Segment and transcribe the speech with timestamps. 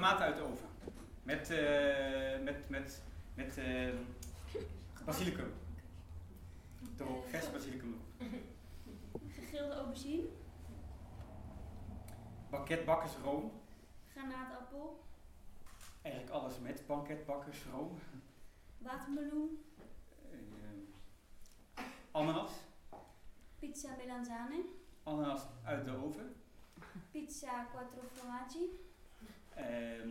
[0.00, 0.68] tomaten uit de oven.
[1.22, 3.02] Met, eh met, met,
[3.34, 3.94] met eh
[5.04, 5.52] basilicum.
[6.98, 8.30] Erop, vers basilicum erop.
[9.28, 10.28] Gegrilde aubergine.
[12.50, 13.52] Banketbakkers room.
[14.12, 15.04] Granaatappel.
[16.02, 17.98] Eigenlijk alles met banketbakkers room.
[18.78, 19.64] Watermeloen.
[21.74, 22.52] Eh, ananas.
[23.58, 24.64] Pizza melanzane.
[25.02, 26.36] Ananas uit de oven.
[27.10, 28.88] Pizza quattro formaggi.
[29.70, 30.10] Ehm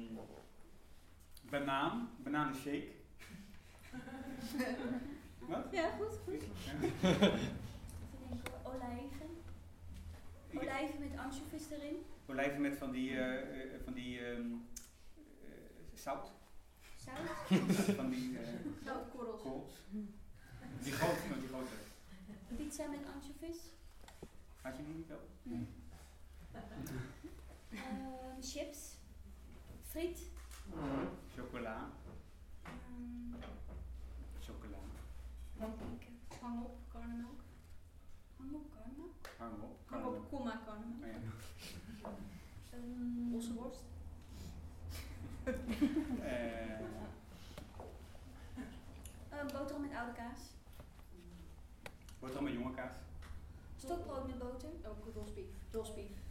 [1.49, 2.09] banaan.
[2.23, 2.87] Bananenshake.
[5.49, 5.67] Wat?
[5.71, 6.43] Ja, goed, goed.
[6.65, 6.73] Ja.
[8.29, 9.29] Denken, olijven.
[10.53, 12.05] Olijven met anchovies erin.
[12.25, 14.51] Olijven met van die, eh, eh, van die ehm,
[15.41, 15.51] eh,
[15.93, 16.31] zout.
[16.95, 17.59] Zout.
[17.99, 18.47] van die eh
[18.85, 19.41] Zoutkorrels.
[19.41, 19.73] korrels.
[20.83, 21.73] Die grote, die grote.
[22.55, 23.57] Pizza met anchovies.
[24.61, 25.27] Had je die niet wel?
[25.43, 25.67] Nee.
[27.71, 28.98] Ehm, chips.
[29.99, 30.19] Friet.
[31.35, 31.91] Chocola.
[32.63, 33.33] Ehm,
[34.39, 34.77] Chocola.
[35.57, 36.19] even denken.
[36.41, 37.41] Hang op, karnemelk.
[38.37, 39.03] Hang op, karma.
[39.37, 39.77] Hang op.
[39.85, 41.03] Hang op, komma, karnemelk.
[41.03, 41.07] Oh
[42.01, 42.09] ja.
[42.71, 43.83] Ehm, Ossenworst.
[46.21, 46.79] Eh,
[49.29, 50.39] eh, boterham met oude kaas.
[52.19, 52.95] boterham met jonge kaas.
[53.77, 54.69] Stokbrood met boter.
[54.85, 55.47] Ook rosbief.
[55.71, 56.28] Rosbief.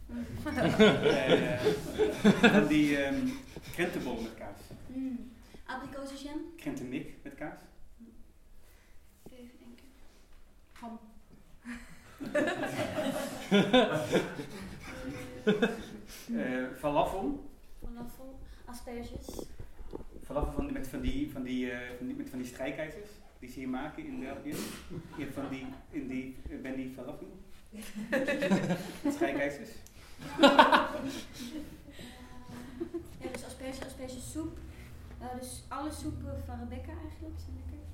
[2.41, 3.27] Van die ehm
[3.73, 4.61] krentenbol met kaas.
[4.87, 5.31] Mm.
[5.65, 6.39] Abrikozenjam.
[6.55, 7.59] Krentenmik met kaas.
[9.23, 9.85] Even denken.
[10.71, 10.99] Ham.
[16.37, 17.49] Eh, falafel.
[17.79, 18.39] Falafel.
[18.65, 19.45] Asperges.
[20.23, 23.09] Falafel van, met, van die, van die, van die, met van die strijkijzers.
[23.39, 24.55] Die ze hier maken in België.
[25.17, 27.37] Je hebt van die, in die, ben die falafel.
[29.15, 29.69] strijkijzers.
[30.39, 30.57] Eh,
[33.19, 34.57] ja, dus asperges, aspergesoep.
[35.19, 37.85] Eh, dus alle soepen van Rebecca eigenlijk zijn lekker.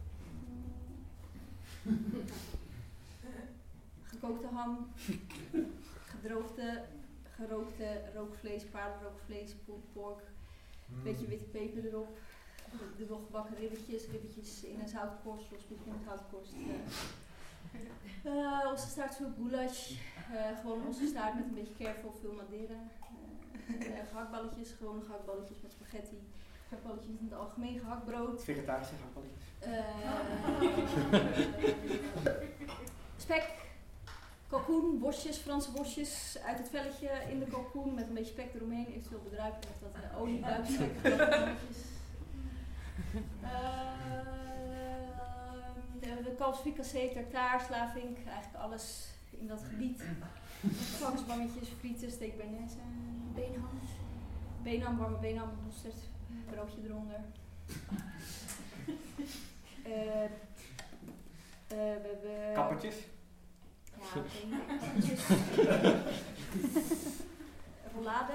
[1.82, 2.24] Mm.
[4.10, 4.88] Gekookte ham.
[6.06, 6.84] Gedroogde,
[7.36, 10.22] gerookte rookvlees, paardenrookvlees, pulled pork.
[11.04, 12.18] Beetje witte peper erop.
[12.98, 16.54] Dubbel gebakken ribbetjes, ribbetjes in een zoutkorst, rosbief in een zoutkorst.
[18.24, 19.92] Eh uh, ossenstaartsoep, goulash.
[19.92, 22.80] eh gewoon ossenstaart met een beetje kervel, veel madeira.
[23.80, 26.20] eh eh, gehaktballetjes, gewone gehaktballetjes met spaghetti.
[26.68, 28.44] Gehaktballetjes in het algemeen, gehaktbrood.
[28.44, 29.44] Vegetarische gehaktballetjes.
[29.60, 29.86] Eh,
[33.18, 33.44] spek,
[34.50, 38.88] kalkoen, bosjes, Franse bosjes uit het velletje in de kalkoen met een beetje spek eromheen,
[38.88, 40.44] eventueel bedruipen of dat uh, olie.
[43.42, 44.35] Ehm,
[46.16, 50.04] de, de kalfsfricassee, tartaar, slavink, eigenlijk alles in dat gebied.
[50.72, 52.78] Varkensbangetjes, frieten, steak bearnaise,
[53.34, 53.70] beenham,
[54.64, 55.96] beenham, warme beenham, mosterd,
[56.50, 57.20] broodje eronder.
[59.86, 60.30] Eh, eh,
[61.68, 62.54] we hebben...
[62.54, 62.96] Kappertjes.
[63.98, 64.22] Ja,
[64.68, 65.28] kappertjes.
[67.96, 68.34] Rollade,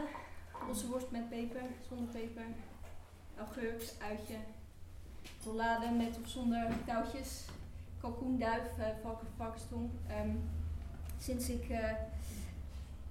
[0.70, 2.44] ossenworst met peper, zonder peper.
[3.36, 4.36] Augurk, uitje.
[5.44, 7.44] Rollade met of zonder touwtjes.
[8.00, 9.90] Kalkoenduif, uh, valken, varkenstong.
[10.08, 10.30] Ehm,
[11.18, 11.78] sinds ik eh,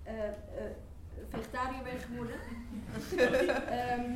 [0.03, 0.33] eh, eh,
[1.29, 2.35] vegetariër ben geworden,
[3.79, 4.11] ehm,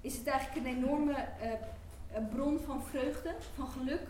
[0.00, 4.06] is het eigenlijk een enorme eh, bron van vreugde, van geluk,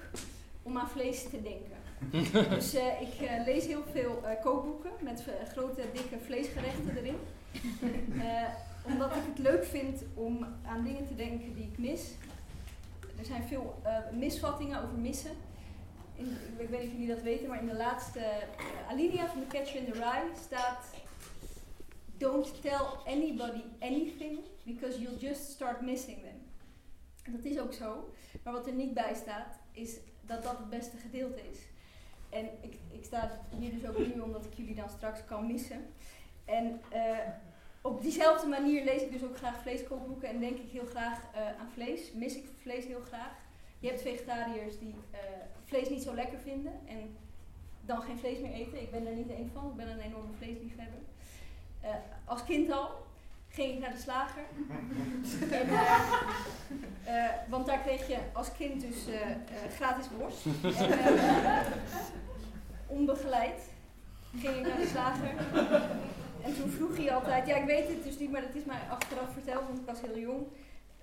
[0.63, 1.77] om aan vlees te denken.
[2.55, 7.17] dus eh, ik eh, lees heel veel eh, kookboeken met eh, grote, dikke vleesgerechten erin.
[8.19, 8.49] Eh,
[8.85, 12.11] omdat ik het leuk vind om aan dingen te denken die ik mis.
[13.19, 15.31] Er zijn veel eh, misvattingen over missen.
[16.59, 19.57] Ik, weet niet of jullie dat weten, maar in de laatste eh, alinea van The
[19.57, 20.85] Catcher in the Rye staat...
[22.17, 26.39] Don't tell anybody anything, because you'll just start missing them.
[27.35, 28.15] Dat is ook zo.
[28.43, 31.59] Maar wat er niet bij staat, is dat dat het beste gedeelte is.
[32.29, 35.87] En ik, ik sta hier dus ook nu omdat ik jullie dan straks kan missen.
[36.45, 37.19] En eh,
[37.81, 41.47] op diezelfde manier lees ik dus ook graag vleeskookboeken en denk ik heel graag eh,
[41.47, 42.13] aan vlees.
[42.13, 43.33] Mis ik vlees heel graag.
[43.79, 45.21] Je hebt vegetariërs die eh,
[45.65, 47.17] vlees niet zo lekker vinden en
[47.81, 48.83] dan geen vlees meer eten.
[48.83, 51.01] Ik ben er niet één van, ik ben een enorme vleesliefhebber.
[51.81, 51.91] Eh,
[52.25, 53.07] als kind al
[53.49, 54.43] ging ik naar de slager.
[55.59, 55.69] en,
[57.49, 59.05] want daar kreeg je als kind dus
[59.75, 60.47] gratis worst.
[60.63, 61.19] En,
[62.87, 63.71] onbegeleid
[64.37, 65.35] ging ik naar de slager.
[66.49, 68.81] En toen vroeg hij altijd, ja ik weet het dus niet, maar dat is mij
[68.91, 70.47] achteraf verteld, want ik was heel jong.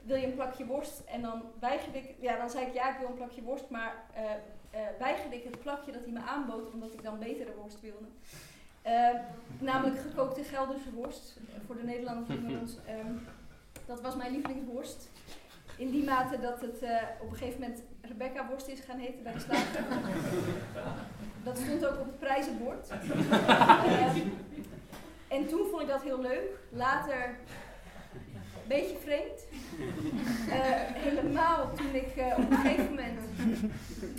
[0.01, 1.01] Wil je een plakje worst?
[1.05, 3.95] En dan weigerde ik, ja dan zei ik ja ik wil een plakje worst, maar
[4.13, 4.23] eh,
[4.69, 8.05] eh, weigerde ik het plakje dat hij me aanbood, omdat ik dan betere worst wilde.
[8.81, 9.09] Eh,
[9.59, 11.37] namelijk gekookte Gelderse worst.
[11.65, 12.77] Voor de Nederlanders onder ons.
[12.87, 13.13] ehm,
[13.85, 15.09] dat was mijn lievelingsworst.
[15.77, 19.23] In die mate dat het eh, op een gegeven moment Rebecca worst is gaan heten
[19.23, 19.83] bij de slager.
[21.43, 22.87] dat stond ook op het prijzenbord.
[23.85, 24.15] Eh,
[25.27, 26.49] en toen vond ik dat heel leuk.
[26.69, 27.35] Later
[28.65, 29.45] een beetje vreemd.
[30.49, 30.59] Eh,
[31.03, 33.19] helemaal toen ik eh, op een gegeven moment,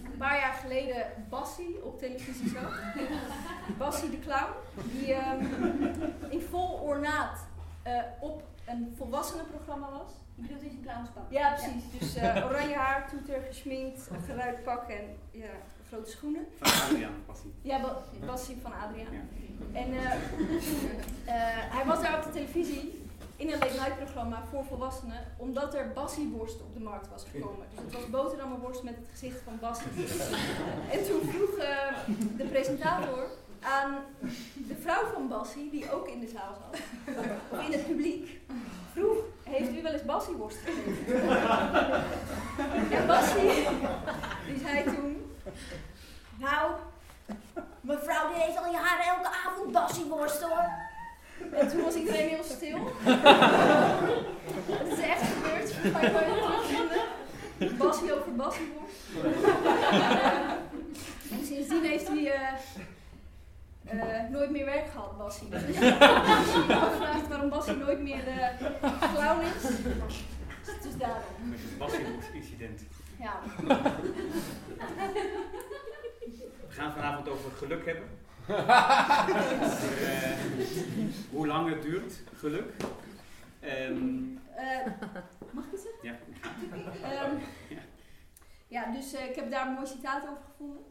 [0.05, 2.83] een paar jaar geleden, Bassie op televisie zag.
[3.79, 4.53] Bassie de Clown,
[4.91, 5.45] die ehm,
[6.29, 7.47] in vol ornaat
[7.83, 10.11] eh, op een volwassenenprogramma was.
[10.35, 11.25] Je bedoelt is een clownspak.
[11.31, 11.99] Ja, precies.
[11.99, 15.51] Dus oranje haar, toeter, gesminkt, een geruit pak en ja,
[15.89, 16.47] grote schoenen.
[16.61, 17.51] Van Adriaan, was hij.
[17.63, 17.97] Ja,
[18.27, 19.13] Bassie van Adriaan.
[19.13, 19.25] Ja.
[19.73, 20.05] En eh,
[21.35, 23.05] eh, hij was daar op de televisie
[23.37, 27.67] in een late night programma voor volwassenen, omdat er Bassieworst op de markt was gekomen.
[27.75, 29.87] Dus het was boterhammenworst met het gezicht van Bassie.
[30.95, 31.99] en toen vroeg eh,
[32.37, 33.29] de presentator
[33.61, 33.95] aan
[34.69, 36.81] de vrouw van Bassie, die ook in de zaal zat,
[37.51, 38.41] of in het publiek,
[38.93, 41.23] vroeg, heeft u wel eens Bassieworst gegeten?
[42.99, 43.67] en Bassie,
[44.47, 45.17] die zei toen,
[46.37, 46.71] nou,
[47.81, 50.71] Mevrouw, die heeft al jaren elke avond bassieworst hoor.
[51.53, 52.79] En toen was iedereen heel stil.
[54.71, 55.73] Het is echt gebeurd.
[55.73, 57.05] Ga je wel terugvinden.
[57.79, 58.97] Bassie over Bassieworst.
[61.31, 62.53] en sindsdien heeft hij eh,
[63.85, 65.49] eh, nooit meer werk gehad, Bassie.
[65.49, 65.73] Dus je
[66.69, 68.49] je afvraagt waarom Bassie nooit meer eh
[69.15, 69.63] clown is,
[70.67, 71.55] het is daarom.
[71.79, 72.81] Bassieworst-incident.
[73.19, 73.41] Ja.
[76.69, 78.05] We gaan vanavond over geluk hebben.
[79.67, 80.39] Over, eh,
[81.31, 82.73] hoe lang het duurt, geluk.
[83.61, 84.19] Ehm,
[84.57, 84.87] Eh,
[85.51, 86.01] mag ik het zeggen?
[86.03, 86.19] ja.
[87.03, 87.35] Ehm,
[87.69, 87.79] Ja.
[88.67, 90.83] ja, dus eh, ik heb daar een mooi citaat over gevonden.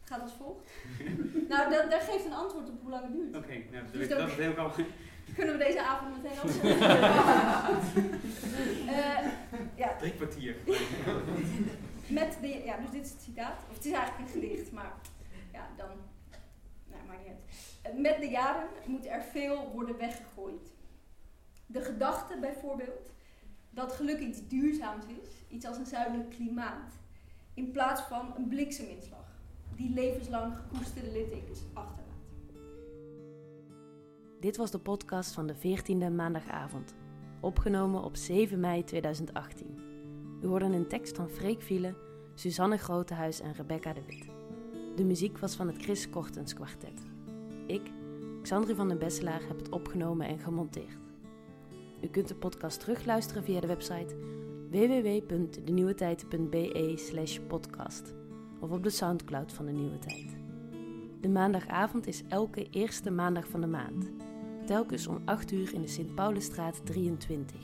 [0.00, 0.70] Het gaat als volgt.
[1.48, 3.36] nou, dat, daar geeft een antwoord op hoe lang het duurt.
[3.36, 4.72] Oké, nou, Dus dat, dan- is helemaal...
[5.36, 7.00] Kunnen we deze avond meteen afsluiten?
[8.88, 9.26] Eh,
[9.76, 10.56] ja, Drie kwartier.
[12.06, 13.58] met de, ja, dus dit is het citaat.
[13.70, 14.92] Of het is eigenlijk een gedicht, maar
[15.52, 15.88] ja, dan.
[16.90, 17.38] Nou, maakt niet uit.
[17.82, 20.70] Eh, Met de jaren moet er veel worden weggegooid.
[21.66, 23.10] De gedachte bijvoorbeeld
[23.70, 26.92] dat geluk iets duurzaams is, iets als een zuidelijk klimaat,
[27.54, 29.26] in plaats van een blikseminslag
[29.76, 32.00] die levenslang gekoesterde littekens achterlaat.
[34.42, 36.94] Dit was de podcast van de 14e maandagavond,
[37.40, 39.78] opgenomen op 7 mei 2018.
[40.42, 41.96] U hoorde een tekst van Freek Vielen,
[42.34, 44.26] Suzanne Grotehuis en Rebecca de Wit.
[44.96, 47.02] De muziek was van het Chris Kortens kwartet.
[47.66, 47.90] Ik,
[48.42, 50.98] Xandri van den Besselaar, heb het opgenomen en gemonteerd.
[52.00, 54.16] U kunt de podcast terugluisteren via de website
[54.70, 58.14] www.denieuwetijd.be podcast
[58.60, 60.36] of op de Soundcloud van De Nieuwe Tijd.
[61.20, 64.10] De maandagavond is elke eerste maandag van de maand
[64.66, 67.60] telkens om 8 uur in de Sint-Paulusstraat 23.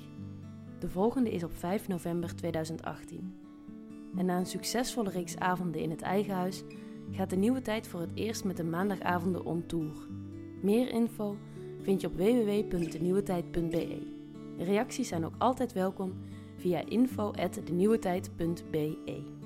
[0.78, 3.34] De volgende is op 5 november 2018.
[4.16, 6.62] En na een succesvolle reeks avonden in het eigen huis
[7.10, 9.92] gaat de nieuwe tijd voor het eerst met de maandagavonden on tour.
[10.62, 11.36] Meer info
[11.80, 14.16] vind je op www.denieuwetijd.be.
[14.58, 16.12] Reacties zijn ook altijd welkom
[16.56, 19.37] via info@denieuwetijd.be.